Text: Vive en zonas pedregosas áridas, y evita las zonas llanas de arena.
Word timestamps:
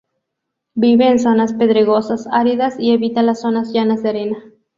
Vive 0.73 1.09
en 1.09 1.19
zonas 1.19 1.53
pedregosas 1.53 2.25
áridas, 2.31 2.75
y 2.79 2.89
evita 2.93 3.21
las 3.21 3.41
zonas 3.41 3.71
llanas 3.71 4.01
de 4.01 4.09
arena. 4.09 4.43